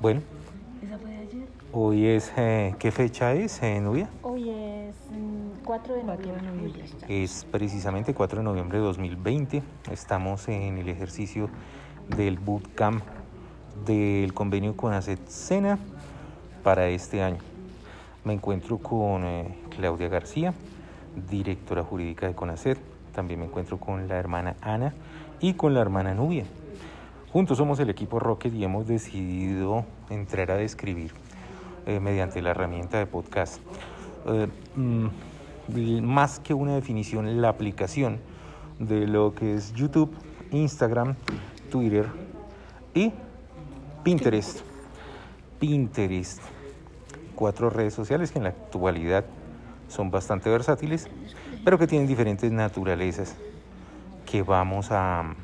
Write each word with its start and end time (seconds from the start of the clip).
Bueno, 0.00 0.20
Esa 0.82 0.98
fue 0.98 1.10
de 1.10 1.16
ayer. 1.18 1.48
hoy 1.72 2.06
es, 2.06 2.32
eh, 2.36 2.74
¿qué 2.78 2.90
fecha 2.90 3.32
es, 3.32 3.62
eh, 3.62 3.80
Nubia? 3.80 4.08
Hoy 4.22 4.50
es 4.50 4.94
mm, 5.10 5.64
4 5.64 5.94
de 5.94 6.00
4 6.02 6.32
de 6.34 6.42
noviembre. 6.42 6.84
Es 7.08 7.46
precisamente 7.50 8.12
4 8.12 8.38
de 8.40 8.44
noviembre 8.44 8.78
de 8.78 8.84
2020. 8.84 9.62
Estamos 9.90 10.48
en 10.48 10.78
el 10.78 10.88
ejercicio 10.88 11.48
del 12.14 12.38
bootcamp 12.38 13.02
del 13.86 14.34
convenio 14.34 14.76
con 14.76 14.92
ACET 14.92 15.26
Sena 15.28 15.78
para 16.62 16.88
este 16.88 17.22
año. 17.22 17.38
Me 18.24 18.34
encuentro 18.34 18.78
con 18.78 19.24
eh, 19.24 19.56
Claudia 19.70 20.08
García, 20.08 20.52
directora 21.30 21.82
jurídica 21.82 22.26
de 22.26 22.34
CONACET. 22.34 22.78
También 23.14 23.40
me 23.40 23.46
encuentro 23.46 23.78
con 23.78 24.08
la 24.08 24.16
hermana 24.16 24.56
Ana 24.60 24.92
y 25.40 25.54
con 25.54 25.72
la 25.72 25.80
hermana 25.80 26.12
Nubia. 26.12 26.44
Juntos 27.36 27.58
somos 27.58 27.78
el 27.80 27.90
equipo 27.90 28.18
Rocket 28.18 28.54
y 28.54 28.64
hemos 28.64 28.86
decidido 28.86 29.84
entrar 30.08 30.50
a 30.50 30.56
describir 30.56 31.12
eh, 31.84 32.00
mediante 32.00 32.40
la 32.40 32.52
herramienta 32.52 32.96
de 32.96 33.04
podcast. 33.04 33.60
eh, 34.24 34.48
mm, 34.74 35.08
más 36.00 36.40
que 36.40 36.54
una 36.54 36.74
definición, 36.74 37.42
la 37.42 37.50
aplicación 37.50 38.20
de 38.78 39.06
lo 39.06 39.34
que 39.34 39.52
es 39.52 39.74
YouTube, 39.74 40.16
Instagram, 40.50 41.14
Twitter 41.70 42.06
y 42.94 43.12
Pinterest. 44.02 44.60
Pinterest. 45.60 46.40
Cuatro 47.34 47.68
redes 47.68 47.92
sociales 47.92 48.32
que 48.32 48.38
en 48.38 48.44
la 48.44 48.50
actualidad 48.50 49.26
son 49.88 50.10
bastante 50.10 50.48
versátiles, 50.48 51.06
pero 51.66 51.76
que 51.76 51.86
tienen 51.86 52.08
diferentes 52.08 52.50
naturalezas 52.50 53.36
que 54.24 54.42
vamos 54.42 54.90
a, 54.90 55.34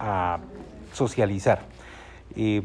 a 0.00 0.40
socializar. 0.92 1.60
Eh, 2.36 2.62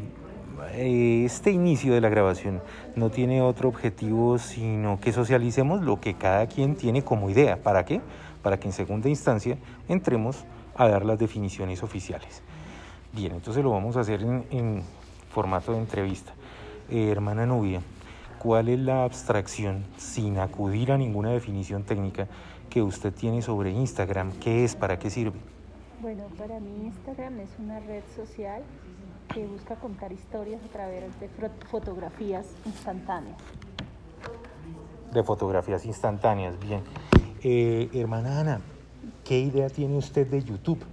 este 1.24 1.50
inicio 1.50 1.92
de 1.94 2.00
la 2.00 2.08
grabación 2.08 2.62
no 2.94 3.10
tiene 3.10 3.42
otro 3.42 3.68
objetivo 3.68 4.38
sino 4.38 4.98
que 5.00 5.12
socialicemos 5.12 5.82
lo 5.82 6.00
que 6.00 6.14
cada 6.14 6.46
quien 6.46 6.76
tiene 6.76 7.02
como 7.02 7.30
idea. 7.30 7.62
¿Para 7.62 7.84
qué? 7.84 8.00
Para 8.42 8.58
que 8.58 8.68
en 8.68 8.72
segunda 8.72 9.08
instancia 9.08 9.58
entremos 9.88 10.44
a 10.74 10.88
dar 10.88 11.04
las 11.04 11.18
definiciones 11.18 11.82
oficiales. 11.82 12.42
Bien, 13.12 13.32
entonces 13.32 13.62
lo 13.62 13.70
vamos 13.70 13.96
a 13.96 14.00
hacer 14.00 14.22
en, 14.22 14.44
en 14.50 14.82
formato 15.30 15.72
de 15.72 15.78
entrevista. 15.78 16.32
Eh, 16.90 17.10
hermana 17.10 17.46
Nubia, 17.46 17.80
¿cuál 18.38 18.68
es 18.68 18.78
la 18.78 19.04
abstracción, 19.04 19.84
sin 19.96 20.38
acudir 20.38 20.92
a 20.92 20.98
ninguna 20.98 21.30
definición 21.30 21.82
técnica, 21.82 22.28
que 22.70 22.82
usted 22.82 23.12
tiene 23.12 23.42
sobre 23.42 23.70
Instagram? 23.70 24.32
¿Qué 24.32 24.64
es? 24.64 24.76
¿Para 24.76 24.98
qué 24.98 25.10
sirve? 25.10 25.55
Bueno, 26.00 26.24
para 26.36 26.60
mí 26.60 26.84
Instagram 26.84 27.40
es 27.40 27.50
una 27.58 27.80
red 27.80 28.02
social 28.14 28.62
que 29.32 29.46
busca 29.46 29.76
contar 29.76 30.12
historias 30.12 30.62
a 30.62 30.68
través 30.68 31.18
de 31.20 31.30
fotografías 31.70 32.46
instantáneas. 32.66 33.38
De 35.12 35.22
fotografías 35.22 35.86
instantáneas, 35.86 36.58
bien. 36.58 36.82
Eh, 37.42 37.88
hermana 37.94 38.40
Ana, 38.40 38.60
¿qué 39.24 39.40
idea 39.40 39.70
tiene 39.70 39.96
usted 39.96 40.26
de 40.26 40.42
YouTube? 40.42 40.84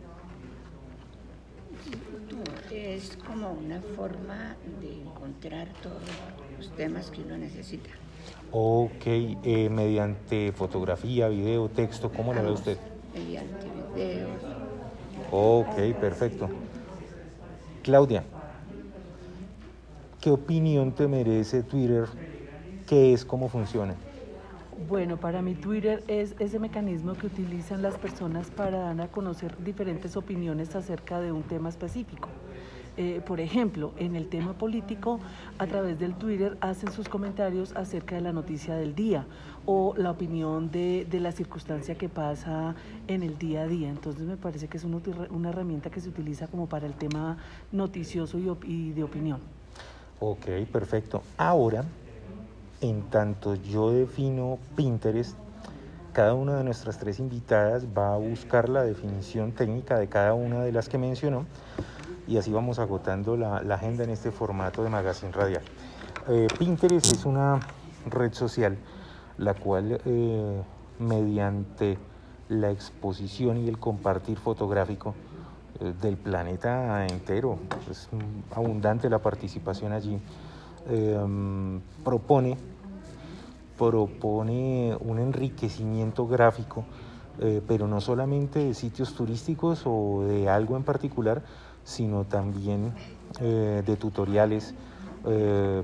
Es 2.71 3.17
como 3.27 3.51
una 3.51 3.81
forma 3.95 4.55
de 4.79 5.01
encontrar 5.01 5.67
todos 5.81 6.01
los 6.57 6.71
temas 6.77 7.11
que 7.11 7.21
uno 7.21 7.37
necesita. 7.37 7.89
Ok, 8.51 9.05
eh, 9.05 9.69
mediante 9.69 10.53
fotografía, 10.53 11.27
video, 11.27 11.67
texto, 11.69 12.09
¿cómo 12.09 12.33
lo 12.33 12.41
ve 12.41 12.51
usted? 12.51 12.77
Mediante 13.13 13.67
videos. 13.95 14.52
Ok, 15.35 15.73
perfecto. 15.99 16.51
Claudia, 17.81 18.23
¿qué 20.21 20.31
opinión 20.31 20.93
te 20.93 21.07
merece 21.07 21.63
Twitter? 21.63 22.07
¿Qué 22.85 23.13
es? 23.13 23.25
¿Cómo 23.25 23.49
funciona? 23.49 23.95
Bueno, 24.75 25.19
para 25.19 25.41
mí 25.41 25.55
Twitter 25.55 26.03
es 26.07 26.35
ese 26.39 26.59
mecanismo 26.59 27.17
que 27.17 27.27
utilizan 27.27 27.81
las 27.81 27.97
personas 27.97 28.51
para 28.51 28.79
dar 28.79 29.01
a 29.01 29.11
conocer 29.11 29.55
diferentes 29.63 30.17
opiniones 30.17 30.75
acerca 30.75 31.19
de 31.21 31.31
un 31.31 31.43
tema 31.47 31.69
específico. 31.69 32.42
Eh, 32.95 33.21
por 33.25 33.39
ejemplo, 33.39 33.91
en 33.97 34.15
el 34.15 34.27
tema 34.27 34.53
político, 34.53 35.19
a 35.57 35.65
través 35.65 35.97
del 35.97 36.13
Twitter 36.13 36.57
hacen 36.61 36.91
sus 36.91 37.09
comentarios 37.09 37.75
acerca 37.75 38.15
de 38.15 38.21
la 38.21 38.31
noticia 38.31 38.75
del 38.75 38.93
día 38.93 39.25
o 39.65 39.95
la 39.97 40.11
opinión 40.11 40.69
de, 40.69 41.07
de 41.09 41.19
la 41.19 41.31
circunstancia 41.31 41.95
que 41.95 42.07
pasa 42.07 42.75
en 43.07 43.23
el 43.23 43.39
día 43.39 43.63
a 43.63 43.67
día. 43.67 43.89
Entonces 43.89 44.27
me 44.27 44.37
parece 44.37 44.67
que 44.67 44.77
es 44.77 44.83
una, 44.83 44.99
una 45.31 45.49
herramienta 45.49 45.89
que 45.89 46.01
se 46.01 46.09
utiliza 46.09 46.47
como 46.47 46.67
para 46.67 46.85
el 46.85 46.93
tema 46.93 47.37
noticioso 47.71 48.37
y, 48.37 48.51
y 48.71 48.91
de 48.91 49.03
opinión. 49.03 49.39
Ok, 50.19 50.45
perfecto. 50.71 51.23
Ahora, 51.37 51.83
en 52.81 53.01
tanto 53.09 53.55
yo 53.55 53.91
defino 53.91 54.59
Pinterest, 54.75 55.35
cada 56.13 56.35
una 56.35 56.57
de 56.57 56.63
nuestras 56.63 56.99
tres 56.99 57.19
invitadas 57.19 57.87
va 57.87 58.13
a 58.13 58.17
buscar 58.17 58.69
la 58.69 58.83
definición 58.83 59.51
técnica 59.51 59.97
de 59.97 60.07
cada 60.07 60.35
una 60.35 60.61
de 60.61 60.71
las 60.71 60.87
que 60.87 60.99
mencionó 60.99 61.47
y 62.27 62.37
así 62.37 62.51
vamos 62.51 62.79
agotando 62.79 63.37
la, 63.37 63.57
agenda 63.57 64.03
en 64.03 64.09
este 64.09 64.31
formato 64.31 64.83
de 64.83 64.89
magazine 64.89 65.31
radial. 65.31 65.63
Eh, 66.29 66.47
Pinterest 66.57 67.13
es 67.13 67.25
una 67.25 67.59
red 68.09 68.33
social 68.33 68.77
la 69.37 69.53
cual 69.53 69.99
eh, 70.05 70.61
mediante 70.99 71.97
la 72.49 72.71
exposición 72.71 73.57
y 73.57 73.67
el 73.67 73.79
compartir 73.79 74.37
fotográfico 74.37 75.15
eh, 75.79 75.93
del 76.01 76.17
planeta 76.17 77.05
entero, 77.07 77.57
es 77.89 78.09
abundante 78.55 79.09
la 79.09 79.19
participación 79.19 79.91
allí, 79.91 80.19
eh, 80.87 81.19
propone 82.03 82.57
propone 83.77 84.95
un 84.99 85.17
enriquecimiento 85.17 86.27
gráfico, 86.27 86.85
pero 87.67 87.87
no 87.87 87.99
solamente 87.99 88.59
de 88.59 88.75
sitios 88.75 89.15
turísticos 89.15 89.81
o 89.85 90.23
de 90.27 90.47
algo 90.47 90.77
en 90.77 90.83
particular, 90.83 91.41
sino 91.83 92.23
también 92.25 92.93
eh, 93.39 93.83
de 93.85 93.95
tutoriales 93.97 94.73
eh, 95.25 95.83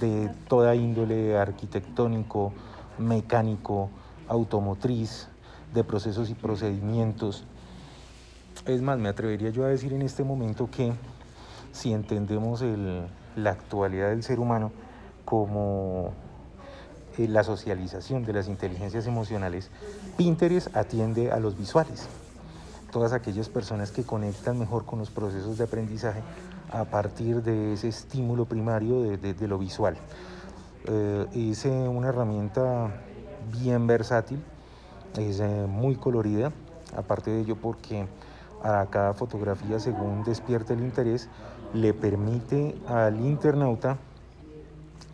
de 0.00 0.30
toda 0.48 0.74
índole 0.74 1.36
arquitectónico, 1.36 2.52
mecánico, 2.98 3.90
automotriz, 4.28 5.28
de 5.74 5.84
procesos 5.84 6.30
y 6.30 6.34
procedimientos. 6.34 7.44
Es 8.66 8.82
más, 8.82 8.98
me 8.98 9.08
atrevería 9.08 9.50
yo 9.50 9.64
a 9.64 9.68
decir 9.68 9.92
en 9.92 10.02
este 10.02 10.22
momento 10.24 10.68
que 10.70 10.92
si 11.72 11.92
entendemos 11.92 12.62
el- 12.62 13.06
la 13.36 13.50
actualidad 13.50 14.10
del 14.10 14.22
ser 14.22 14.38
humano 14.40 14.72
como 15.24 16.12
eh, 17.18 17.26
la 17.28 17.42
socialización 17.44 18.24
de 18.24 18.32
las 18.32 18.48
inteligencias 18.48 19.06
emocionales, 19.06 19.70
Pinterest 20.16 20.74
atiende 20.76 21.30
a 21.32 21.38
los 21.38 21.56
visuales. 21.58 22.08
Todas 22.90 23.12
aquellas 23.12 23.48
personas 23.48 23.92
que 23.92 24.02
conectan 24.02 24.58
mejor 24.58 24.84
con 24.84 24.98
los 24.98 25.10
procesos 25.10 25.58
de 25.58 25.64
aprendizaje 25.64 26.22
a 26.72 26.84
partir 26.84 27.42
de 27.42 27.74
ese 27.74 27.88
estímulo 27.88 28.46
primario 28.46 29.02
de, 29.02 29.48
lo 29.48 29.58
visual. 29.58 29.96
Eh, 30.86 31.26
es 31.50 31.64
eh, 31.66 31.70
una 31.70 32.08
herramienta 32.08 32.90
bien 33.60 33.86
versátil, 33.86 34.42
es 35.16 35.40
eh, 35.40 35.66
muy 35.68 35.96
colorida, 35.96 36.52
aparte 36.96 37.30
de 37.30 37.40
ello 37.40 37.56
porque 37.56 38.06
a 38.62 38.86
cada 38.90 39.14
fotografía, 39.14 39.78
según 39.78 40.24
despierte 40.24 40.72
el 40.72 40.80
interés, 40.80 41.28
le 41.72 41.94
permite 41.94 42.76
al 42.86 43.20
internauta, 43.20 43.98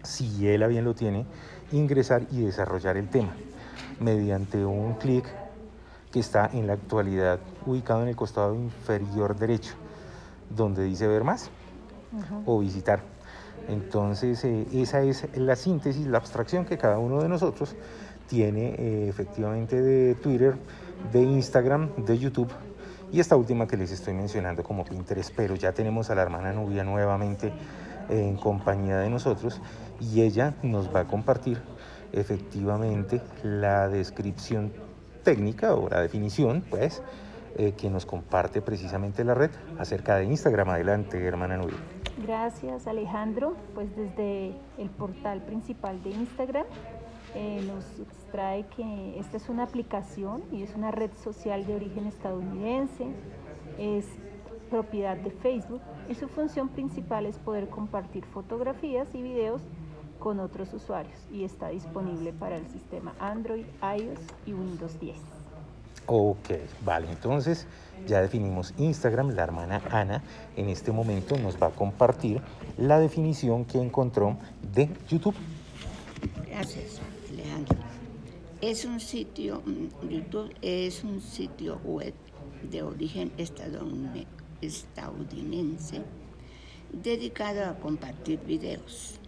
si 0.02 0.48
él 0.48 0.62
a 0.62 0.66
bien 0.66 0.84
lo 0.84 0.94
tiene, 0.94 1.26
ingresar 1.72 2.26
y 2.30 2.40
desarrollar 2.40 2.96
el 2.96 3.08
tema 3.08 3.34
mediante 4.00 4.64
un 4.64 4.94
clic 4.94 5.26
que 6.16 6.20
está 6.20 6.48
en 6.54 6.66
la 6.66 6.72
actualidad 6.72 7.40
ubicado 7.66 8.00
en 8.00 8.08
el 8.08 8.16
costado 8.16 8.54
inferior 8.54 9.36
derecho, 9.36 9.74
donde 10.48 10.82
dice 10.82 11.06
ver 11.06 11.24
más 11.24 11.50
o 12.46 12.58
visitar. 12.58 13.00
Entonces, 13.68 14.42
eh, 14.46 14.66
esa 14.72 15.02
es 15.02 15.28
la 15.36 15.56
síntesis, 15.56 16.06
la 16.06 16.16
abstracción 16.16 16.64
que 16.64 16.78
cada 16.78 16.96
uno 16.98 17.22
de 17.22 17.28
nosotros 17.28 17.76
tiene 18.30 18.76
eh, 18.78 19.08
efectivamente 19.10 19.82
de 19.82 20.14
Twitter, 20.14 20.56
de 21.12 21.20
Instagram, 21.20 21.94
de 22.06 22.16
YouTube 22.16 22.50
y 23.12 23.20
esta 23.20 23.36
última 23.36 23.66
que 23.66 23.76
les 23.76 23.92
estoy 23.92 24.14
mencionando 24.14 24.62
como 24.62 24.86
Pinterest. 24.86 25.34
Pero 25.36 25.54
ya 25.54 25.72
tenemos 25.72 26.08
a 26.08 26.14
la 26.14 26.22
hermana 26.22 26.50
Nubia 26.50 26.82
nuevamente 26.82 27.52
en 28.08 28.36
compañía 28.36 28.96
de 29.00 29.10
nosotros 29.10 29.60
y 30.00 30.22
ella 30.22 30.54
nos 30.62 30.88
va 30.94 31.00
a 31.00 31.06
compartir 31.06 31.60
efectivamente 32.14 33.20
la 33.42 33.90
descripción 33.90 34.72
técnica 35.26 35.74
o 35.74 35.88
la 35.88 36.00
definición, 36.00 36.64
pues, 36.70 37.02
eh, 37.58 37.72
que 37.76 37.90
nos 37.90 38.06
comparte 38.06 38.62
precisamente 38.62 39.24
la 39.24 39.34
red 39.34 39.50
acerca 39.76 40.16
de 40.16 40.24
Instagram. 40.24 40.68
Adelante, 40.70 41.22
hermana 41.26 41.56
Nubia. 41.56 41.78
Gracias 42.24 42.86
Alejandro, 42.86 43.56
pues 43.74 43.94
desde 43.96 44.54
el 44.78 44.88
portal 44.88 45.42
principal 45.42 46.02
de 46.02 46.10
Instagram 46.10 46.64
eh, 47.34 47.60
nos 47.66 47.84
extrae 47.98 48.64
que 48.74 49.18
esta 49.18 49.36
es 49.36 49.48
una 49.48 49.64
aplicación 49.64 50.44
y 50.52 50.62
es 50.62 50.74
una 50.76 50.92
red 50.92 51.10
social 51.22 51.66
de 51.66 51.74
origen 51.74 52.06
estadounidense. 52.06 53.06
Es 53.78 54.06
propiedad 54.70 55.16
de 55.16 55.30
Facebook 55.30 55.82
y 56.08 56.14
su 56.14 56.28
función 56.28 56.68
principal 56.68 57.26
es 57.26 57.36
poder 57.38 57.68
compartir 57.68 58.24
fotografías 58.26 59.08
y 59.12 59.22
videos 59.22 59.62
con 60.18 60.40
otros 60.40 60.72
usuarios 60.72 61.18
y 61.32 61.44
está 61.44 61.68
disponible 61.68 62.32
para 62.32 62.56
el 62.56 62.66
sistema 62.68 63.14
Android, 63.18 63.64
iOS 63.82 64.20
y 64.46 64.52
Windows 64.52 64.98
10. 65.00 65.16
Ok, 66.08 66.50
vale, 66.84 67.10
entonces 67.10 67.66
ya 68.06 68.20
definimos 68.20 68.72
Instagram, 68.78 69.30
la 69.30 69.42
hermana 69.42 69.82
Ana 69.90 70.22
en 70.56 70.68
este 70.68 70.92
momento 70.92 71.36
nos 71.36 71.60
va 71.60 71.66
a 71.68 71.70
compartir 71.70 72.40
la 72.78 73.00
definición 73.00 73.64
que 73.64 73.78
encontró 73.78 74.36
de 74.72 74.88
YouTube. 75.08 75.34
Gracias, 76.48 77.00
Alejandro. 77.32 77.76
Es 78.60 78.84
un 78.84 79.00
sitio, 79.00 79.62
mm, 79.66 80.08
YouTube 80.08 80.54
es 80.62 81.02
un 81.02 81.20
sitio 81.20 81.78
web 81.84 82.14
de 82.70 82.82
origen 82.82 83.32
estadounidense 83.36 84.26
dedicado 86.92 87.64
a 87.66 87.74
compartir 87.74 88.38
videos. 88.40 89.20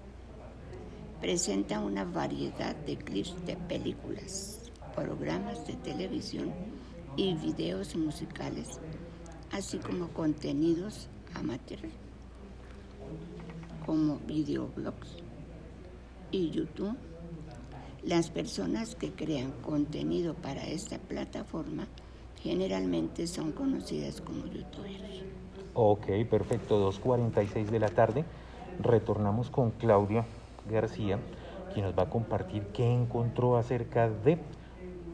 Presenta 1.20 1.80
una 1.80 2.04
variedad 2.04 2.76
de 2.76 2.96
clips 2.96 3.34
de 3.44 3.56
películas, 3.56 4.70
programas 4.94 5.66
de 5.66 5.74
televisión 5.74 6.52
y 7.16 7.34
videos 7.34 7.96
musicales, 7.96 8.78
así 9.50 9.78
como 9.78 10.08
contenidos 10.08 11.08
amateurs 11.34 11.92
como 13.88 14.18
videoblogs 14.26 15.16
y 16.30 16.50
YouTube. 16.50 16.94
Las 18.02 18.28
personas 18.28 18.94
que 18.94 19.12
crean 19.12 19.50
contenido 19.62 20.34
para 20.34 20.62
esta 20.66 20.98
plataforma 20.98 21.86
generalmente 22.42 23.26
son 23.26 23.52
conocidas 23.52 24.20
como 24.20 24.44
youtubers. 24.44 25.24
Ok, 25.72 26.06
perfecto, 26.28 26.92
2.46 26.92 27.64
de 27.70 27.78
la 27.78 27.88
tarde. 27.88 28.24
Retornamos 28.78 29.48
con 29.48 29.70
Claudia 29.70 30.26
García, 30.70 31.18
quien 31.72 31.84
nos 31.84 31.98
va 31.98 32.04
a 32.04 32.10
compartir 32.10 32.64
qué 32.72 32.92
encontró 32.92 33.56
acerca 33.56 34.08
de 34.08 34.38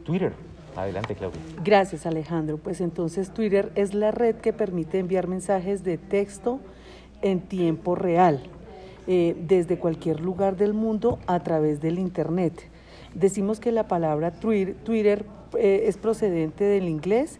Twitter. 0.05 0.33
Adelante, 0.77 1.15
Claudia. 1.15 1.41
Gracias, 1.65 2.05
Alejandro. 2.07 2.59
Pues 2.59 2.81
entonces 2.81 3.31
Twitter 3.31 3.71
es 3.75 3.95
la 3.95 4.11
red 4.11 4.37
que 4.37 4.53
permite 4.53 4.99
enviar 4.99 5.29
mensajes 5.29 5.85
de 5.85 5.99
texto 5.99 6.61
en 7.23 7.41
tiempo 7.41 7.95
real, 7.95 8.43
eh, 9.07 9.37
desde 9.47 9.79
cualquier 9.79 10.21
lugar 10.21 10.57
del 10.57 10.75
mundo 10.75 11.19
a 11.27 11.41
través 11.41 11.81
del 11.81 11.99
Internet. 11.99 12.69
Decimos 13.15 13.61
que 13.61 13.71
la 13.71 13.87
palabra 13.87 14.33
Twitter 14.33 15.25
eh, 15.57 15.85
es 15.87 15.97
procedente 15.97 16.65
del 16.65 16.89
inglés, 16.89 17.39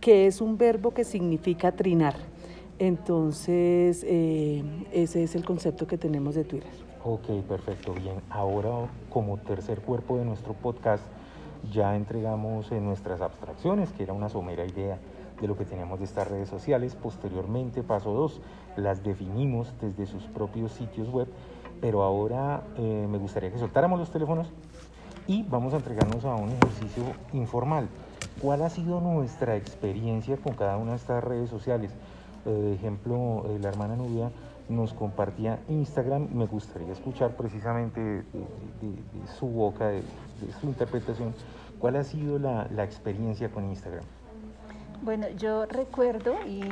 que 0.00 0.26
es 0.26 0.40
un 0.42 0.58
verbo 0.58 0.92
que 0.92 1.04
significa 1.04 1.72
trinar. 1.72 2.14
Entonces, 2.78 4.04
eh, 4.06 4.62
ese 4.92 5.22
es 5.22 5.34
el 5.34 5.44
concepto 5.44 5.86
que 5.86 5.96
tenemos 5.96 6.34
de 6.34 6.44
Twitter. 6.44 6.83
Ok, 7.06 7.26
perfecto, 7.46 7.92
bien. 7.92 8.22
Ahora, 8.30 8.88
como 9.10 9.36
tercer 9.36 9.82
cuerpo 9.82 10.16
de 10.16 10.24
nuestro 10.24 10.54
podcast, 10.54 11.04
ya 11.70 11.96
entregamos 11.96 12.72
en 12.72 12.86
nuestras 12.86 13.20
abstracciones, 13.20 13.92
que 13.92 14.04
era 14.04 14.14
una 14.14 14.30
somera 14.30 14.64
idea 14.64 14.98
de 15.38 15.46
lo 15.46 15.54
que 15.54 15.66
teníamos 15.66 15.98
de 15.98 16.06
estas 16.06 16.28
redes 16.28 16.48
sociales. 16.48 16.94
Posteriormente, 16.94 17.82
paso 17.82 18.14
dos, 18.14 18.40
las 18.76 19.04
definimos 19.04 19.74
desde 19.82 20.06
sus 20.06 20.22
propios 20.24 20.72
sitios 20.72 21.10
web, 21.10 21.28
pero 21.82 22.04
ahora 22.04 22.62
eh, 22.78 23.06
me 23.06 23.18
gustaría 23.18 23.52
que 23.52 23.58
soltáramos 23.58 23.98
los 23.98 24.10
teléfonos 24.10 24.50
y 25.26 25.42
vamos 25.42 25.74
a 25.74 25.76
entregarnos 25.76 26.24
a 26.24 26.34
un 26.36 26.52
ejercicio 26.52 27.04
informal. 27.34 27.86
¿Cuál 28.40 28.62
ha 28.62 28.70
sido 28.70 29.02
nuestra 29.02 29.56
experiencia 29.56 30.38
con 30.38 30.54
cada 30.54 30.78
una 30.78 30.92
de 30.92 30.96
estas 30.96 31.22
redes 31.22 31.50
sociales? 31.50 31.90
Eh, 32.46 32.76
ejemplo, 32.78 33.44
eh, 33.50 33.58
la 33.60 33.68
hermana 33.68 33.94
Nubia 33.94 34.30
nos 34.68 34.92
compartía 34.94 35.60
Instagram. 35.68 36.28
Me 36.32 36.46
gustaría 36.46 36.92
escuchar 36.92 37.36
precisamente 37.36 38.00
de, 38.00 38.24
su 39.38 39.46
boca, 39.46 39.88
de, 39.88 40.02
su 40.60 40.66
interpretación, 40.66 41.34
cuál 41.78 41.96
ha 41.96 42.04
sido 42.04 42.38
la, 42.38 42.84
experiencia 42.84 43.50
con 43.50 43.64
Instagram. 43.64 44.04
Bueno, 45.02 45.26
yo 45.36 45.66
recuerdo 45.66 46.34
y, 46.46 46.62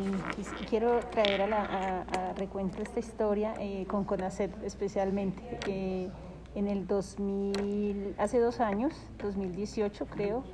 quiero 0.71 1.01
traer 1.11 1.43
a, 1.43 1.47
la, 1.47 2.33
recuento 2.37 2.81
esta 2.83 3.01
historia 3.01 3.55
eh, 3.59 3.85
con 3.87 4.05
Conacet 4.05 4.51
especialmente 4.63 6.11
en 6.55 6.69
el 6.69 6.87
2000, 6.87 8.15
hace 8.19 8.39
dos 8.39 8.61
años, 8.61 8.93
2018 9.23 10.07
creo, 10.07 10.45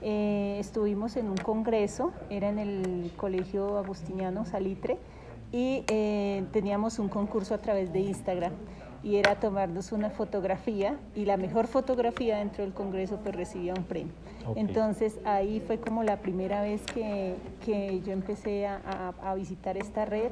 eh, 0.00 0.56
estuvimos 0.58 1.16
en 1.16 1.28
un 1.28 1.36
congreso, 1.36 2.12
era 2.30 2.48
en 2.48 2.58
el 2.58 3.12
Colegio 3.16 3.78
Agustiniano 3.78 4.44
Salitre, 4.44 4.98
y 5.52 5.84
eh, 5.88 6.44
teníamos 6.50 6.98
un 6.98 7.08
concurso 7.08 7.54
a 7.54 7.58
través 7.58 7.92
de 7.92 8.00
Instagram 8.00 8.52
y 9.04 9.16
era 9.16 9.34
tomarnos 9.38 9.92
una 9.92 10.10
fotografía 10.10 10.96
y 11.14 11.24
la 11.24 11.36
mejor 11.36 11.66
fotografía 11.66 12.38
dentro 12.38 12.64
del 12.64 12.72
Congreso 12.72 13.18
pues 13.22 13.34
recibía 13.34 13.74
un 13.74 13.84
premio. 13.84 14.12
Entonces 14.56 15.18
ahí 15.24 15.60
fue 15.60 15.78
como 15.78 16.02
la 16.02 16.18
primera 16.20 16.62
vez 16.62 16.82
que, 16.94 17.34
que 17.64 18.00
yo 18.00 18.12
empecé 18.12 18.66
a, 18.66 19.12
a, 19.22 19.34
visitar 19.34 19.76
esta 19.76 20.04
red 20.04 20.30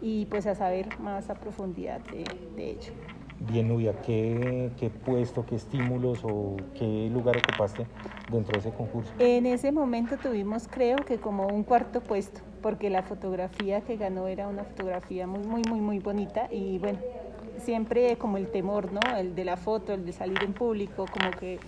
y 0.00 0.26
pues 0.26 0.46
a 0.46 0.54
saber 0.54 0.98
más 1.00 1.30
a 1.30 1.34
profundidad 1.34 2.00
de, 2.12 2.24
de 2.56 2.70
ello. 2.70 2.92
Bien, 3.40 3.66
Nubia, 3.66 4.00
¿qué, 4.02 4.70
¿qué, 4.78 4.88
puesto, 4.88 5.44
qué 5.44 5.56
estímulos 5.56 6.20
o 6.22 6.56
qué 6.78 7.10
lugar 7.12 7.36
ocupaste 7.38 7.86
dentro 8.30 8.52
de 8.52 8.60
ese 8.60 8.70
concurso? 8.70 9.12
En 9.18 9.46
ese 9.46 9.72
momento 9.72 10.16
tuvimos, 10.16 10.68
creo 10.68 10.96
que 10.98 11.18
como 11.18 11.48
un 11.48 11.64
cuarto 11.64 12.00
puesto, 12.00 12.40
porque 12.62 12.88
la 12.88 13.02
fotografía 13.02 13.80
que 13.82 13.96
ganó 13.96 14.28
era 14.28 14.48
una 14.48 14.64
fotografía 14.64 15.26
muy, 15.26 15.44
muy, 15.44 15.62
muy, 15.68 15.80
muy 15.80 15.98
bonita 15.98 16.48
y 16.50 16.78
bueno, 16.78 16.98
siempre 17.58 18.16
como 18.16 18.38
el 18.38 18.48
temor, 18.50 18.92
¿no? 18.92 19.00
El 19.16 19.34
de 19.34 19.44
la 19.44 19.56
foto, 19.56 19.92
el 19.92 20.06
de 20.06 20.12
salir 20.12 20.42
en 20.42 20.52
público, 20.52 21.06
como 21.10 21.30
que 21.32 21.58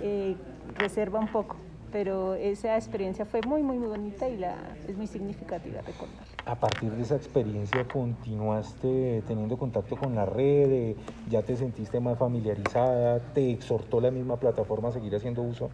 eh, 0.00 0.36
reserva 0.78 1.18
un 1.18 1.28
poco 1.28 1.56
pero 1.96 2.34
esa 2.34 2.76
experiencia 2.76 3.24
fue 3.24 3.40
muy, 3.46 3.62
muy, 3.62 3.78
muy 3.78 3.88
bonita 3.88 4.28
y 4.28 4.36
la, 4.36 4.54
es 4.86 4.96
muy 4.98 5.06
significativa 5.06 5.80
recordar. 5.80 6.26
A 6.44 6.54
partir 6.54 6.90
de 6.90 7.02
esa 7.02 7.16
experiencia, 7.16 7.86
¿continuaste 7.88 9.22
teniendo 9.26 9.56
contacto 9.56 9.96
con 9.96 10.14
la 10.14 10.26
red? 10.26 10.94
¿Ya 11.30 11.42
te 11.42 11.56
sentiste 11.56 11.98
más 12.00 12.18
familiarizada? 12.18 13.20
¿Te 13.32 13.50
exhortó 13.50 14.02
la 14.02 14.10
misma 14.10 14.36
plataforma 14.36 14.88
a 14.88 14.92
seguir 14.92 15.14
haciendo 15.16 15.40
uso 15.40 15.70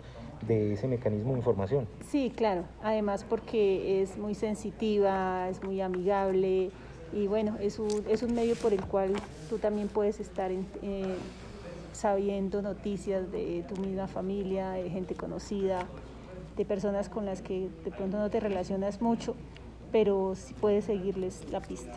de 0.47 0.75
ese 0.75 0.89
mecanismo 0.89 1.33
de 1.33 1.39
información? 1.39 1.87
Sí, 2.09 2.33
claro. 2.35 2.65
Además 2.83 3.25
porque 3.29 4.03
es 4.03 4.19
muy 4.19 4.35
sensitiva, 4.35 5.49
es 5.49 5.63
muy 5.63 5.81
amigable 5.81 6.71
y 7.13 7.27
bueno, 7.27 7.57
es 7.61 7.79
un, 7.79 8.05
es 8.09 8.23
un 8.23 8.35
medio 8.35 8.55
por 8.57 8.73
el 8.73 8.85
cual 8.85 9.13
tú 9.51 9.59
también 9.59 9.89
puedes 9.89 10.21
estar 10.21 10.51
en, 10.51 10.67
eh, 10.83 11.17
sabiendo 11.93 12.63
noticias 12.63 13.31
de 13.31 13.65
tu 13.69 13.81
misma 13.81 14.09
familia, 14.09 14.71
de 14.73 14.91
gente 14.91 15.15
conocida 15.15 15.87
de 16.57 16.65
personas 16.65 17.09
con 17.09 17.25
las 17.25 17.41
que 17.43 17.69
de 17.85 17.91
pronto 17.91 18.19
no 18.19 18.31
te 18.31 18.41
relacionas 18.41 19.01
mucho, 19.01 19.35
pero 19.91 20.35
sí 20.35 20.55
puedes 20.61 20.85
seguirles 20.85 21.51
la 21.51 21.61
pista. 21.61 21.93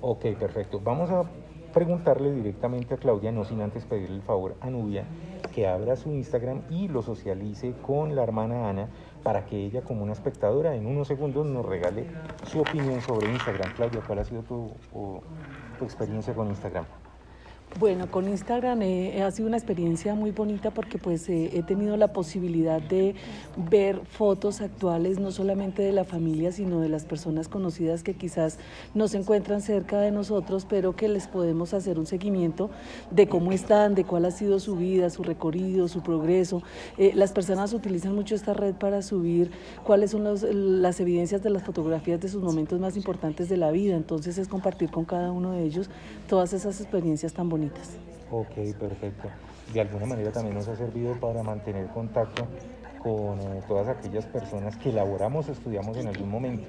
Ok, 0.00 0.26
perfecto. 0.38 0.80
Vamos 0.80 1.10
a 1.10 1.24
preguntarle 1.72 2.32
directamente 2.32 2.94
a 2.94 2.96
Claudia, 2.96 3.32
no 3.32 3.44
sin 3.44 3.60
antes 3.60 3.84
pedirle 3.84 4.16
el 4.16 4.22
favor 4.22 4.56
a 4.60 4.70
Nubia, 4.70 5.04
que 5.54 5.66
abra 5.66 5.96
su 5.96 6.10
Instagram 6.10 6.62
y 6.70 6.88
lo 6.88 7.02
socialice 7.02 7.74
con 7.82 8.14
la 8.14 8.22
hermana 8.22 8.68
Ana 8.68 8.88
para 9.22 9.44
que 9.44 9.56
ella 9.56 9.82
como 9.82 10.02
una 10.02 10.12
espectadora 10.12 10.74
en 10.74 10.86
unos 10.86 11.08
segundos 11.08 11.46
nos 11.46 11.66
regale 11.66 12.06
su 12.42 12.60
opinión 12.60 13.00
sobre 13.00 13.28
Instagram. 13.28 13.72
Claudia, 13.74 14.02
¿cuál 14.06 14.20
ha 14.20 14.24
sido 14.24 14.42
tu, 14.42 14.70
tu 15.78 15.84
experiencia 15.84 16.34
con 16.34 16.48
Instagram? 16.48 16.84
Bueno, 17.76 18.10
con 18.10 18.28
Instagram 18.28 18.82
eh, 18.82 19.22
ha 19.22 19.30
sido 19.30 19.46
una 19.46 19.56
experiencia 19.56 20.14
muy 20.16 20.32
bonita 20.32 20.72
porque 20.72 20.98
pues 20.98 21.28
eh, 21.28 21.50
he 21.52 21.62
tenido 21.62 21.96
la 21.96 22.12
posibilidad 22.12 22.80
de 22.82 23.14
ver 23.56 24.00
fotos 24.04 24.62
actuales 24.62 25.20
no 25.20 25.30
solamente 25.30 25.82
de 25.82 25.92
la 25.92 26.02
familia 26.02 26.50
sino 26.50 26.80
de 26.80 26.88
las 26.88 27.04
personas 27.04 27.46
conocidas 27.46 28.02
que 28.02 28.14
quizás 28.14 28.58
no 28.94 29.06
se 29.06 29.18
encuentran 29.18 29.60
cerca 29.60 30.00
de 30.00 30.10
nosotros 30.10 30.66
pero 30.68 30.96
que 30.96 31.08
les 31.08 31.28
podemos 31.28 31.72
hacer 31.72 32.00
un 32.00 32.06
seguimiento 32.06 32.68
de 33.12 33.28
cómo 33.28 33.52
están, 33.52 33.94
de 33.94 34.02
cuál 34.02 34.24
ha 34.24 34.32
sido 34.32 34.58
su 34.58 34.74
vida, 34.74 35.08
su 35.10 35.22
recorrido, 35.22 35.86
su 35.86 36.02
progreso. 36.02 36.62
Eh, 36.96 37.12
las 37.14 37.32
personas 37.32 37.74
utilizan 37.74 38.14
mucho 38.14 38.34
esta 38.34 38.54
red 38.54 38.74
para 38.74 39.02
subir 39.02 39.52
cuáles 39.84 40.10
son 40.10 40.24
las 40.82 40.98
evidencias 40.98 41.42
de 41.44 41.50
las 41.50 41.62
fotografías 41.62 42.20
de 42.20 42.28
sus 42.28 42.42
momentos 42.42 42.80
más 42.80 42.96
importantes 42.96 43.48
de 43.48 43.56
la 43.56 43.70
vida, 43.70 43.94
entonces 43.94 44.36
es 44.38 44.48
compartir 44.48 44.90
con 44.90 45.04
cada 45.04 45.30
uno 45.30 45.52
de 45.52 45.62
ellos 45.62 45.90
todas 46.28 46.52
esas 46.54 46.80
experiencias 46.80 47.34
tan 47.34 47.48
bonitas 47.48 47.57
Ok, 48.30 48.54
perfecto. 48.78 49.28
De 49.72 49.80
alguna 49.80 50.06
manera 50.06 50.32
también 50.32 50.54
nos 50.54 50.68
ha 50.68 50.76
servido 50.76 51.14
para 51.18 51.42
mantener 51.42 51.86
contacto 51.88 52.46
con 53.02 53.40
eh, 53.40 53.62
todas 53.66 53.88
aquellas 53.88 54.26
personas 54.26 54.76
que 54.76 54.90
elaboramos, 54.90 55.48
estudiamos 55.48 55.96
en 55.96 56.08
algún 56.08 56.30
momento. 56.30 56.68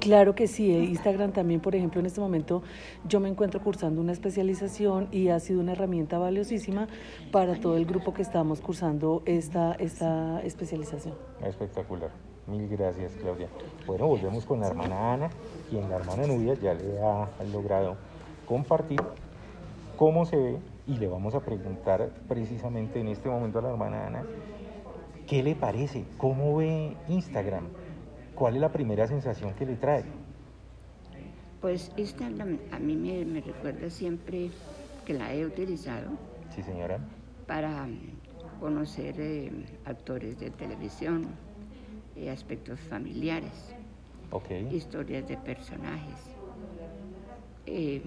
Claro 0.00 0.34
que 0.34 0.46
sí, 0.46 0.72
Instagram 0.72 1.32
también, 1.32 1.60
por 1.60 1.74
ejemplo, 1.74 2.00
en 2.00 2.06
este 2.06 2.20
momento 2.22 2.62
yo 3.06 3.20
me 3.20 3.28
encuentro 3.28 3.62
cursando 3.62 4.00
una 4.00 4.12
especialización 4.12 5.08
y 5.12 5.28
ha 5.28 5.38
sido 5.40 5.60
una 5.60 5.72
herramienta 5.72 6.18
valiosísima 6.18 6.88
para 7.30 7.60
todo 7.60 7.76
el 7.76 7.84
grupo 7.84 8.14
que 8.14 8.22
estamos 8.22 8.62
cursando 8.62 9.22
esta, 9.26 9.74
esta 9.74 10.40
especialización. 10.42 11.14
Espectacular. 11.44 12.10
Mil 12.46 12.66
gracias, 12.68 13.12
Claudia. 13.20 13.48
Bueno, 13.86 14.06
volvemos 14.06 14.46
con 14.46 14.60
la 14.60 14.68
hermana 14.68 15.12
Ana, 15.12 15.30
quien 15.68 15.88
la 15.90 15.96
hermana 15.96 16.26
Nubia 16.26 16.54
ya 16.54 16.72
le 16.72 16.98
ha 17.02 17.28
logrado 17.52 17.96
compartir 18.46 19.00
cómo 20.00 20.24
se 20.24 20.34
ve 20.34 20.58
y 20.86 20.96
le 20.96 21.08
vamos 21.08 21.34
a 21.34 21.40
preguntar 21.40 22.10
precisamente 22.26 22.98
en 23.00 23.08
este 23.08 23.28
momento 23.28 23.58
a 23.58 23.62
la 23.62 23.68
hermana 23.68 24.06
Ana, 24.06 24.24
¿qué 25.26 25.42
le 25.42 25.54
parece? 25.54 26.06
¿Cómo 26.16 26.56
ve 26.56 26.96
Instagram? 27.08 27.68
¿Cuál 28.34 28.54
es 28.54 28.62
la 28.62 28.72
primera 28.72 29.06
sensación 29.06 29.52
que 29.52 29.66
le 29.66 29.76
trae? 29.76 30.04
Pues 31.60 31.92
Instagram 31.98 32.56
a 32.72 32.78
mí 32.78 32.96
me, 32.96 33.42
recuerda 33.42 33.90
siempre 33.90 34.48
que 35.04 35.12
la 35.12 35.34
he 35.34 35.44
utilizado. 35.44 36.12
Sí, 36.48 36.62
señora. 36.62 36.98
Para 37.46 37.86
conocer 38.58 39.16
eh, 39.18 39.52
actores 39.84 40.40
de 40.40 40.48
televisión, 40.48 41.26
eh, 42.16 42.30
aspectos 42.30 42.80
familiares, 42.80 43.74
historias 44.72 45.28
de 45.28 45.36
personajes. 45.36 46.30
Eh, 47.66 48.00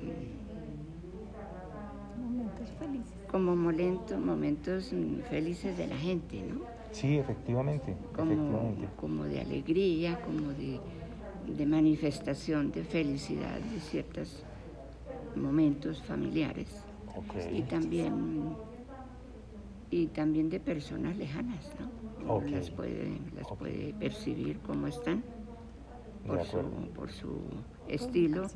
momentos 2.18 2.70
felices. 2.80 3.14
Como 3.30 3.56
momentos, 3.56 4.20
momentos 4.20 4.94
felices 5.30 5.78
de 5.78 5.88
la 5.88 5.98
gente, 5.98 6.44
¿no? 6.44 6.62
Sí, 6.92 7.18
efectivamente. 7.18 7.96
Como, 8.16 8.76
como 8.98 9.24
de 9.26 9.42
alegría, 9.42 10.20
como 10.22 10.50
de 10.50 10.80
de 11.48 11.66
manifestación 11.66 12.72
de 12.72 12.84
felicidad 12.84 13.60
de 13.60 13.80
ciertos 13.80 14.44
momentos 15.36 16.02
familiares 16.02 16.84
y 17.52 17.62
también 17.64 18.56
y 19.90 20.08
también 20.08 20.50
de 20.50 20.60
personas 20.60 21.16
lejanas, 21.18 21.72
¿no? 21.80 22.42
Las 22.42 22.72
puede 22.72 23.20
las 23.36 23.48
puede 23.58 23.94
percibir 23.94 24.60
como 24.60 24.88
están 24.88 25.24
por 26.26 26.44
su, 26.46 26.62
por 26.96 27.12
su 27.12 27.42
estilo 27.88 28.48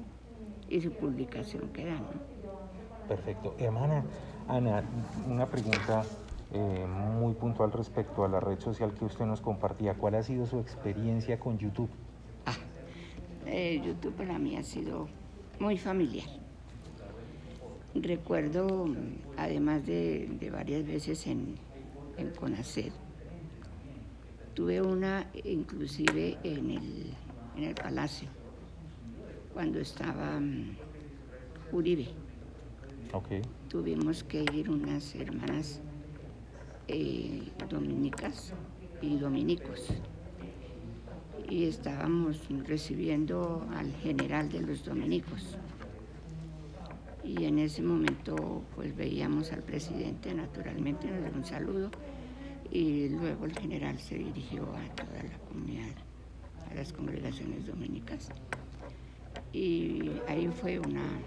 y 0.70 0.82
su 0.82 0.92
publicación 0.92 1.70
que 1.70 1.86
dan. 1.86 2.06
Perfecto. 3.08 3.56
Hermana 3.58 4.04
Ana, 4.48 4.84
una 5.28 5.46
pregunta 5.46 6.04
eh, 6.54 6.86
muy 6.88 7.34
puntual 7.34 7.72
respecto 7.72 8.24
a 8.24 8.28
la 8.28 8.40
red 8.40 8.60
social 8.60 8.94
que 8.94 9.06
usted 9.06 9.26
nos 9.26 9.42
compartía. 9.42 9.94
¿Cuál 9.96 10.16
ha 10.16 10.24
sido 10.24 10.46
su 10.46 10.60
experiencia 10.60 11.40
con 11.40 11.58
YouTube? 11.58 11.90
Eh, 13.46 13.82
YouTube 13.84 14.14
para 14.14 14.38
mí 14.38 14.58
ha 14.58 14.64
sido 14.64 15.08
muy 15.60 15.78
familiar. 15.78 16.28
Recuerdo, 17.96 18.88
además 19.38 19.86
de, 19.86 20.50
varias 20.52 20.86
veces 20.86 21.26
en, 21.28 21.56
en 22.18 22.34
tuve 24.54 24.82
una 24.82 25.28
inclusive 25.44 26.38
en 26.44 26.72
el, 26.72 27.14
en 27.56 27.64
el 27.64 27.74
Palacio, 27.74 28.28
cuando 29.54 29.80
estaba 29.80 30.40
mm, 30.40 30.76
Uribe. 31.72 32.26
Tuvimos 33.70 34.24
que 34.24 34.44
ir 34.54 34.70
unas 34.70 35.16
hermanas 35.16 35.82
eh, 36.88 37.44
dominicas 37.70 38.54
y 39.02 39.18
dominicos 39.18 39.94
y 41.50 41.66
estábamos 41.66 42.42
recibiendo 42.66 43.66
al 43.76 43.92
general 43.94 44.50
de 44.50 44.62
los 44.62 44.84
dominicos. 44.84 45.58
Y 47.24 47.46
en 47.46 47.60
ese 47.60 47.82
momento 47.82 48.64
pues 48.76 48.96
veíamos 48.96 49.52
al 49.52 49.64
presidente, 49.64 50.34
naturalmente 50.34 51.08
nos 51.08 51.24
dio 51.24 51.34
un 51.34 51.46
saludo 51.46 51.92
y 52.72 53.10
luego 53.10 53.46
el 53.46 53.58
general 53.58 54.00
se 54.00 54.16
dirigió 54.16 54.64
a 54.64 54.96
toda 54.96 55.24
la 55.24 55.38
comunidad, 55.48 55.96
a 56.70 56.76
las 56.76 56.94
congregaciones 56.94 57.66
dominicas. 57.66 58.30
Y 59.54 60.12
ahí 60.28 60.48
fue 60.48 60.80
una, 60.80 61.20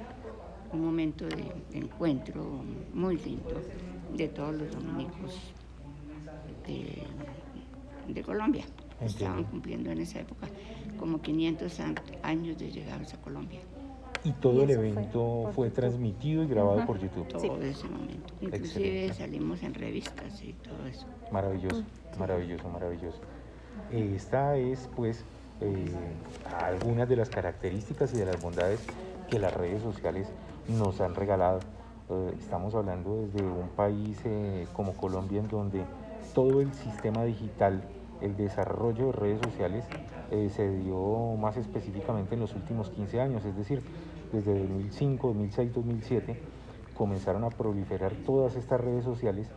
un 0.73 0.85
momento 0.85 1.27
de, 1.27 1.53
encuentro 1.73 2.62
muy 2.93 3.17
lindo 3.19 3.61
de 4.15 4.29
todos 4.29 4.55
los 4.55 4.71
dominicos 4.73 5.39
de 8.09 8.23
Colombia. 8.23 8.65
Estaban 9.00 9.45
cumpliendo 9.45 9.91
en 9.91 10.00
esa 10.00 10.21
época 10.21 10.47
como 10.99 11.21
500 11.23 11.81
años 12.23 12.59
de 12.59 12.71
llegados 12.71 13.15
a 13.15 13.21
Colombia. 13.21 13.61
Y 14.23 14.33
todo 14.33 14.65
el 14.65 14.71
evento 14.71 15.50
fue, 15.55 15.71
transmitido 15.71 16.43
y 16.45 16.47
grabado 16.47 16.85
por 16.85 17.00
YouTube. 17.00 17.27
Todo 17.29 17.62
ese 17.62 17.89
momento. 17.89 18.35
Inclusive 18.43 19.15
salimos 19.15 19.62
en 19.62 19.73
revistas 19.73 20.43
y 20.43 20.53
todo 20.53 20.87
eso. 20.87 21.07
Maravilloso, 21.33 21.83
maravilloso, 22.19 22.69
maravilloso. 22.69 23.19
Esta 23.91 24.57
es 24.59 24.91
pues 24.95 25.25
eh, 25.62 25.87
algunas 26.59 27.09
de 27.09 27.17
las 27.17 27.31
características 27.31 28.12
y 28.12 28.19
de 28.19 28.27
las 28.27 28.43
bondades 28.43 28.81
que 29.31 29.39
las 29.39 29.55
redes 29.55 29.83
sociales 29.83 30.29
nos 30.69 31.00
han 31.00 31.14
regalado. 31.14 31.61
Eh, 32.11 32.35
estamos 32.38 32.75
hablando 32.75 33.23
desde 33.23 33.43
un 33.43 33.69
país 33.76 34.21
eh, 34.25 34.67
como 34.73 34.95
Colombia 34.95 35.40
en 35.40 35.49
donde 35.49 35.85
todo 36.35 36.61
el 36.61 36.73
sistema 36.75 37.25
digital 37.25 37.83
el 38.21 38.37
desarrollo 38.37 39.07
de 39.07 39.12
redes 39.12 39.40
sociales 39.43 39.85
eh, 40.31 40.50
se 40.55 40.69
dio 40.79 41.37
más 41.38 41.57
específicamente 41.57 42.35
en 42.35 42.40
los 42.40 42.55
últimos 42.55 42.90
15 42.90 43.21
años, 43.21 43.45
es 43.45 43.57
decir, 43.57 43.83
desde 44.33 44.59
2005, 44.59 45.29
2006, 45.29 45.75
2007 45.75 46.40
comenzaron 46.95 47.45
a 47.45 47.50
proliferar 47.50 48.12
todas 48.26 48.57
estas 48.57 48.81
redes 48.81 49.05
sociales. 49.05 49.49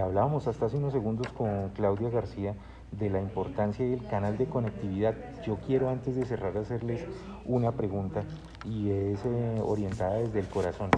Hablábamos 0.00 0.46
hasta 0.46 0.66
hace 0.66 0.76
unos 0.76 0.92
segundos 0.92 1.26
con 1.32 1.70
Claudia 1.70 2.08
García 2.08 2.54
de 2.98 3.10
la 3.10 3.20
importancia 3.20 3.84
del 3.84 4.06
canal 4.06 4.38
de 4.38 4.46
conectividad. 4.46 5.14
Yo 5.44 5.56
quiero 5.66 5.88
antes 5.88 6.16
de 6.16 6.24
cerrar 6.24 6.56
hacerles 6.56 7.04
una 7.44 7.72
pregunta 7.72 8.22
y 8.64 8.90
es 8.90 9.24
eh, 9.24 9.60
orientada 9.62 10.16
desde 10.16 10.40
el 10.40 10.46
corazón. 10.46 10.90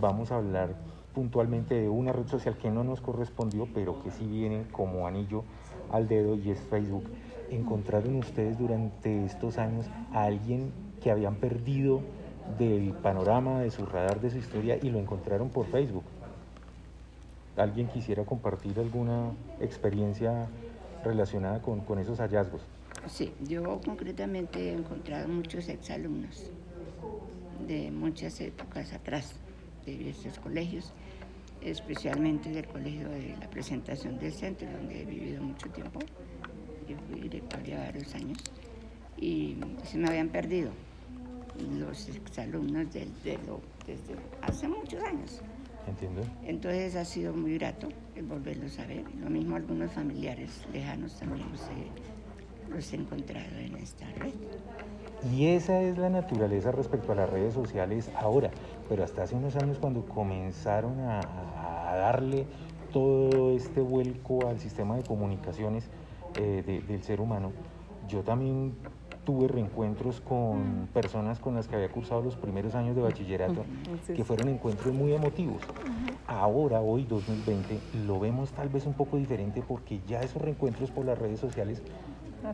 vamos 0.00 0.30
a 0.30 0.36
hablar 0.36 0.74
puntualmente 1.16 1.74
de 1.74 1.88
una 1.88 2.12
red 2.12 2.26
social 2.26 2.58
que 2.58 2.70
no 2.70 2.84
nos 2.84 3.00
correspondió, 3.00 3.66
pero 3.72 4.02
que 4.02 4.10
sí 4.10 4.26
viene 4.26 4.64
como 4.70 5.06
anillo 5.06 5.44
al 5.90 6.08
dedo 6.08 6.34
y 6.36 6.50
es 6.50 6.60
Facebook. 6.60 7.04
¿Encontraron 7.50 8.16
ustedes 8.16 8.58
durante 8.58 9.24
estos 9.24 9.56
años 9.56 9.86
a 10.12 10.24
alguien 10.24 10.72
que 11.02 11.10
habían 11.10 11.36
perdido 11.36 12.02
del 12.58 12.92
panorama, 12.92 13.60
de 13.60 13.70
su 13.70 13.86
radar, 13.86 14.20
de 14.20 14.30
su 14.30 14.36
historia 14.36 14.78
y 14.82 14.90
lo 14.90 14.98
encontraron 14.98 15.48
por 15.48 15.64
Facebook? 15.66 16.04
¿Alguien 17.56 17.88
quisiera 17.88 18.24
compartir 18.24 18.78
alguna 18.78 19.32
experiencia 19.60 20.46
relacionada 21.02 21.62
con, 21.62 21.80
con 21.80 21.98
esos 21.98 22.18
hallazgos? 22.18 22.60
Sí, 23.08 23.32
yo 23.48 23.80
concretamente 23.84 24.70
he 24.70 24.72
encontrado 24.74 25.28
muchos 25.28 25.68
exalumnos 25.68 26.50
de 27.66 27.90
muchas 27.90 28.40
épocas 28.40 28.92
atrás, 28.92 29.34
de 29.86 29.96
diversos 29.96 30.38
colegios, 30.38 30.92
especialmente 31.62 32.50
del 32.50 32.66
colegio 32.66 33.08
de 33.08 33.36
la 33.40 33.48
presentación 33.48 34.18
del 34.18 34.32
centro, 34.32 34.68
donde 34.70 35.02
he 35.02 35.04
vivido 35.04 35.42
mucho 35.42 35.68
tiempo. 35.70 36.00
Yo 36.88 36.96
fui 37.08 37.20
directora 37.20 37.78
varios 37.78 38.14
años 38.14 38.38
y 39.16 39.56
se 39.84 39.98
me 39.98 40.08
habían 40.08 40.28
perdido 40.28 40.70
los 41.78 42.08
exalumnos 42.08 42.92
desde 42.92 43.38
hace 44.42 44.68
muchos 44.68 45.02
años. 45.02 45.40
Entiendo. 45.86 46.22
Entonces 46.44 46.96
ha 46.96 47.04
sido 47.04 47.32
muy 47.32 47.58
grato 47.58 47.88
el 48.14 48.24
volverlos 48.24 48.78
a 48.78 48.86
ver. 48.86 49.04
Lo 49.20 49.30
mismo 49.30 49.56
algunos 49.56 49.92
familiares 49.92 50.66
lejanos 50.72 51.14
también 51.18 51.46
los 51.50 51.60
he, 51.62 52.74
los 52.74 52.92
he 52.92 52.96
encontrado 52.96 53.58
en 53.58 53.76
esta 53.76 54.06
red. 54.18 54.32
Y 55.32 55.46
esa 55.46 55.80
es 55.80 55.96
la 55.96 56.10
naturaleza 56.10 56.72
respecto 56.72 57.12
a 57.12 57.14
las 57.14 57.30
redes 57.30 57.54
sociales 57.54 58.10
ahora, 58.16 58.50
pero 58.88 59.02
hasta 59.02 59.22
hace 59.22 59.34
unos 59.34 59.56
años 59.56 59.78
cuando 59.78 60.04
comenzaron 60.04 61.00
a, 61.00 61.20
darle 61.96 62.46
todo 62.92 63.52
este 63.52 63.80
vuelco 63.80 64.46
al 64.46 64.60
sistema 64.60 64.96
de 64.96 65.02
comunicaciones 65.02 65.88
eh, 66.38 66.82
del 66.86 67.02
ser 67.02 67.20
humano, 67.20 67.52
yo 68.08 68.22
también 68.22 68.74
tuve 69.26 69.48
reencuentros 69.48 70.22
con 70.22 70.88
personas 70.94 71.40
con 71.40 71.54
las 71.56 71.68
que 71.68 71.74
había 71.74 71.90
cursado 71.90 72.22
los 72.22 72.36
primeros 72.36 72.74
años 72.74 72.96
de 72.96 73.02
bachillerato, 73.02 73.64
que 74.06 74.24
fueron 74.24 74.48
encuentros 74.48 74.94
muy 74.94 75.12
emotivos. 75.12 75.60
Ahora, 76.26 76.80
hoy 76.80 77.04
2020, 77.04 77.78
lo 78.06 78.18
vemos 78.18 78.52
tal 78.52 78.70
vez 78.70 78.86
un 78.86 78.94
poco 78.94 79.18
diferente 79.18 79.62
porque 79.66 80.00
ya 80.06 80.22
esos 80.22 80.40
reencuentros 80.40 80.90
por 80.90 81.04
las 81.04 81.18
redes 81.18 81.40
sociales 81.40 81.82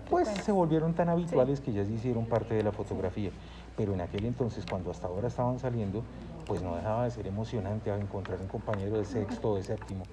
pues 0.08 0.26
se 0.28 0.52
volvieron 0.52 0.94
tan 0.94 1.10
habituales 1.10 1.60
que 1.60 1.72
ya 1.72 1.84
se 1.84 1.92
hicieron 1.92 2.24
parte 2.24 2.54
de 2.54 2.62
la 2.62 2.72
fotografía. 2.72 3.30
Pero 3.76 3.92
en 3.92 4.00
aquel 4.00 4.24
entonces, 4.24 4.64
cuando 4.68 4.90
hasta 4.90 5.06
ahora 5.06 5.28
estaban 5.28 5.58
saliendo, 5.58 6.02
pues 6.46 6.62
no 6.62 6.74
dejaba 6.76 7.04
de 7.04 7.10
ser 7.10 7.26
emocionante 7.26 7.94
encontrar 7.94 8.40
un 8.40 8.48
compañero 8.48 8.96
de 8.96 9.04
sexto 9.04 9.50
o 9.50 9.56
de 9.56 9.62
séptimo. 9.62 10.04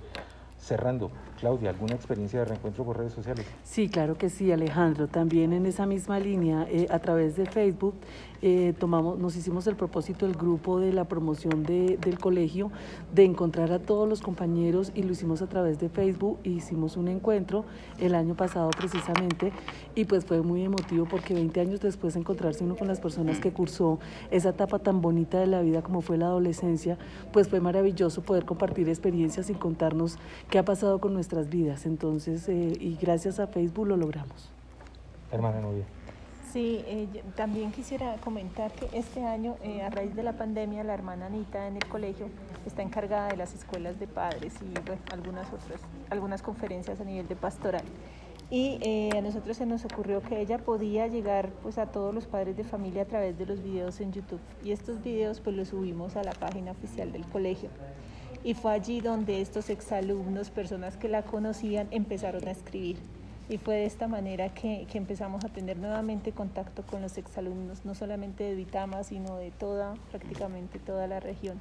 Cerrando, 0.60 1.10
Claudia, 1.40 1.70
¿alguna 1.70 1.96
experiencia 1.96 2.40
de 2.40 2.46
reencuentro 2.46 2.84
por 2.84 2.98
redes 2.98 3.14
sociales? 3.14 3.46
Sí, 3.64 3.88
claro 3.88 4.18
que 4.18 4.30
sí, 4.30 4.52
Alejandro. 4.52 5.08
También 5.08 5.54
en 5.54 5.66
esa 5.66 5.86
misma 5.86 6.20
línea, 6.20 6.68
eh, 6.70 6.88
a 6.90 7.00
través 7.00 7.38
de 7.38 7.46
Facebook, 7.46 7.96
eh, 8.42 8.74
tomamos, 8.78 9.18
nos 9.20 9.36
hicimos 9.36 9.68
el 9.68 9.76
propósito 9.76 10.26
del 10.26 10.36
grupo 10.36 10.80
de 10.80 10.94
la 10.94 11.06
promoción 11.06 11.64
de, 11.64 11.98
del 11.98 12.20
colegio 12.20 12.72
de 13.14 13.26
encontrar 13.26 13.72
a 13.72 13.80
todos 13.80 14.08
los 14.08 14.22
compañeros 14.22 14.92
y 14.96 15.04
lo 15.04 15.12
hicimos 15.12 15.42
a 15.42 15.48
través 15.48 15.80
de 15.80 15.90
Facebook. 15.90 16.40
Hicimos 16.44 16.98
un 16.98 17.08
encuentro 17.08 17.66
el 17.98 18.16
año 18.16 18.36
pasado 18.36 18.70
precisamente 18.72 19.52
y 19.96 20.06
pues 20.06 20.26
fue 20.26 20.42
muy 20.42 20.64
emotivo 20.64 21.06
porque 21.06 21.34
20 21.34 21.60
años 21.60 21.80
después 21.82 22.14
de 22.14 22.22
encontrarse 22.22 22.64
uno 22.64 22.76
con 22.76 22.88
las 22.88 23.00
personas 23.00 23.40
que 23.40 23.52
cursó 23.52 24.00
esa 24.32 24.50
etapa 24.50 24.80
tan 24.80 25.02
bonita 25.02 25.40
de 25.40 25.48
la 25.48 25.62
vida 25.62 25.82
como 25.82 26.02
fue 26.02 26.18
la 26.18 26.28
adolescencia, 26.28 26.98
pues 27.34 27.50
fue 27.50 27.60
maravilloso 27.60 28.22
poder 28.22 28.46
compartir 28.46 28.88
experiencias 28.90 29.50
y 29.50 29.54
contarnos 29.54 30.18
qué 30.50 30.60
ha 30.60 30.66
pasado 30.66 31.00
con 31.00 31.14
nuestras 31.14 31.50
vidas. 31.50 31.86
Entonces, 31.86 32.48
eh, 32.50 32.74
y 32.80 32.98
gracias 33.02 33.40
a 33.40 33.48
Facebook 33.48 33.88
lo 33.88 33.98
logramos. 33.98 34.50
Hermana 35.32 35.62
novia. 35.62 35.86
Sí, 36.52 36.84
eh, 36.88 37.08
también 37.36 37.72
quisiera 37.72 38.16
comentar 38.24 38.72
que 38.72 38.90
este 38.98 39.24
año, 39.24 39.56
eh, 39.62 39.84
a 39.84 39.92
raíz 39.92 40.16
de 40.16 40.24
la 40.24 40.34
pandemia, 40.34 40.84
la 40.84 40.96
hermana 40.96 41.28
Anita 41.28 41.68
en 41.68 41.76
el 41.76 41.86
colegio 41.86 42.28
está 42.66 42.82
encargada 42.82 43.28
de 43.28 43.38
las 43.38 43.54
escuelas 43.54 44.00
de 44.00 44.08
padres 44.08 44.56
y 44.64 44.74
bueno, 44.84 45.00
algunas 45.12 45.48
otras, 45.54 45.80
algunas 46.10 46.42
conferencias 46.42 47.00
a 47.00 47.04
nivel 47.04 47.28
de 47.28 47.36
pastoral. 47.36 47.84
Y 48.50 48.80
eh, 48.82 49.16
a 49.16 49.22
nosotros 49.22 49.58
se 49.58 49.68
nos 49.68 49.86
ocurrió 49.86 50.24
que 50.24 50.42
ella 50.42 50.58
podía 50.58 51.06
llegar 51.06 51.52
pues, 51.62 51.78
a 51.78 51.86
todos 51.86 52.16
los 52.16 52.26
padres 52.26 52.58
de 52.58 52.64
familia 52.64 53.04
a 53.04 53.06
través 53.06 53.38
de 53.38 53.46
los 53.46 53.62
videos 53.62 54.02
en 54.02 54.12
YouTube. 54.12 54.40
Y 54.64 54.72
estos 54.72 55.04
videos 55.04 55.42
pues 55.42 55.56
los 55.56 55.68
subimos 55.68 56.16
a 56.16 56.24
la 56.24 56.32
página 56.32 56.72
oficial 56.72 57.12
del 57.12 57.28
colegio. 57.28 57.70
Y 58.44 58.54
fue 58.54 58.72
allí 58.72 59.02
donde 59.02 59.42
estos 59.42 59.70
exalumnos, 59.70 60.50
personas 60.50 60.98
que 60.98 61.10
la 61.10 61.24
conocían, 61.24 61.88
empezaron 61.92 62.48
a 62.48 62.52
escribir. 62.52 62.98
Y 63.50 63.58
fue 63.58 63.76
de 63.76 63.86
esta 63.86 64.08
manera 64.08 64.54
que, 64.54 64.86
que 64.92 64.98
empezamos 64.98 65.44
a 65.44 65.50
tener 65.50 65.78
nuevamente 65.78 66.32
contacto 66.32 66.84
con 66.84 67.02
los 67.02 67.18
exalumnos, 67.18 67.84
no 67.84 67.96
solamente 67.96 68.44
de 68.44 68.56
Vitama, 68.56 69.04
sino 69.04 69.38
de 69.38 69.50
toda, 69.52 69.96
prácticamente 70.12 70.78
toda 70.78 71.08
la 71.08 71.20
región. 71.20 71.60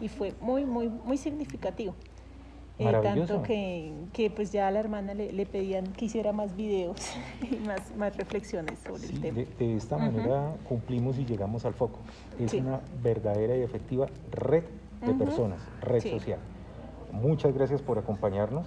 Y 0.00 0.08
fue 0.08 0.34
muy, 0.40 0.66
muy, 0.66 0.88
muy 0.88 1.16
significativo. 1.16 1.94
Eh, 2.80 3.00
tanto 3.02 3.42
que, 3.42 3.92
que, 4.14 4.30
pues 4.30 4.52
ya 4.52 4.66
a 4.66 4.70
la 4.70 4.80
hermana 4.80 5.12
le, 5.12 5.32
le, 5.32 5.44
pedían 5.44 5.84
que 5.92 6.06
hiciera 6.06 6.32
más 6.32 6.56
videos 6.56 6.98
y 7.50 7.56
más, 7.56 7.94
más 7.94 8.16
reflexiones 8.16 8.78
sobre 8.78 9.02
sí, 9.02 9.14
el 9.16 9.20
tema. 9.20 9.38
De, 9.38 9.46
de 9.58 9.76
esta 9.76 9.98
manera 9.98 10.48
uh 10.48 10.54
-huh. 10.54 10.66
cumplimos 10.66 11.18
y 11.18 11.26
llegamos 11.26 11.66
al 11.66 11.74
foco. 11.74 11.98
Es 12.38 12.52
sí. 12.52 12.56
una 12.56 12.80
verdadera 13.02 13.54
y 13.54 13.60
efectiva 13.60 14.06
red 14.30 14.64
de 15.00 15.10
uh 15.10 15.14
-huh. 15.14 15.18
personas, 15.18 15.60
red 15.80 16.00
sí. 16.00 16.10
social. 16.10 16.38
Muchas 17.12 17.52
gracias 17.54 17.82
por 17.82 17.98
acompañarnos. 17.98 18.66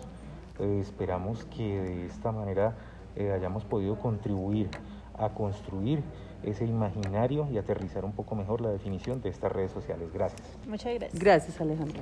Eh, 0.60 0.80
esperamos 0.82 1.46
que 1.46 1.82
de 1.82 2.06
esta 2.06 2.32
manera 2.32 2.76
eh, 3.16 3.32
hayamos 3.32 3.66
podido 3.66 3.98
contribuir 4.00 4.70
a 5.18 5.30
construir 5.30 6.04
ese 6.44 6.66
imaginario 6.66 7.48
y 7.52 7.58
aterrizar 7.58 8.04
un 8.06 8.12
poco 8.14 8.36
mejor 8.36 8.62
la 8.62 8.70
definición 8.70 9.22
de 9.22 9.30
estas 9.30 9.52
redes 9.52 9.72
sociales. 9.72 10.12
Gracias. 10.14 10.42
Muchas 10.68 10.94
gracias. 10.94 11.22
Gracias, 11.22 11.62
Alejandro. 11.62 12.02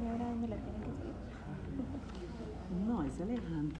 ahora 0.00 0.24
me 0.34 0.48
la 0.48 0.56
tienen 0.56 0.80
que 0.82 0.86
No, 2.86 3.02
es 3.02 3.20
Alejandro. 3.20 3.74